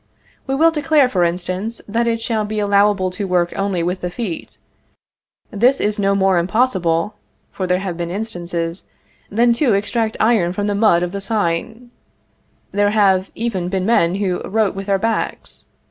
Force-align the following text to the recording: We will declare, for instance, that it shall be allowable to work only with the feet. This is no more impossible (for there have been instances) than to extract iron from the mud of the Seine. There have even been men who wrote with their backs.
We 0.47 0.55
will 0.55 0.71
declare, 0.71 1.07
for 1.07 1.23
instance, 1.23 1.79
that 1.87 2.07
it 2.07 2.19
shall 2.19 2.43
be 2.43 2.57
allowable 2.59 3.11
to 3.11 3.27
work 3.27 3.53
only 3.55 3.83
with 3.83 4.01
the 4.01 4.09
feet. 4.09 4.57
This 5.51 5.79
is 5.79 5.99
no 5.99 6.15
more 6.15 6.39
impossible 6.39 7.13
(for 7.51 7.67
there 7.67 7.77
have 7.81 7.97
been 7.97 8.09
instances) 8.09 8.87
than 9.29 9.53
to 9.53 9.75
extract 9.75 10.17
iron 10.19 10.53
from 10.53 10.65
the 10.65 10.73
mud 10.73 11.03
of 11.03 11.11
the 11.11 11.21
Seine. 11.21 11.89
There 12.71 12.89
have 12.89 13.29
even 13.35 13.69
been 13.69 13.85
men 13.85 14.15
who 14.15 14.41
wrote 14.41 14.73
with 14.73 14.87
their 14.87 14.97
backs. 14.97 15.65